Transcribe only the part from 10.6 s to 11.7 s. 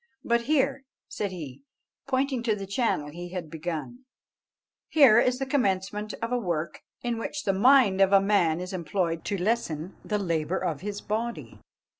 his body.